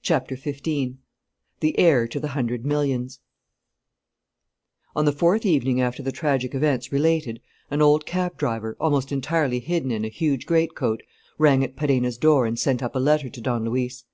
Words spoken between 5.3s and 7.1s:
evening after the tragic events